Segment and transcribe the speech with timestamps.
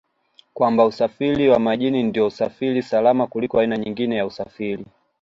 [0.53, 4.85] kwamba Usafiri wa Majini ndio usafiri salama kuliko aina nyingine ya usafiri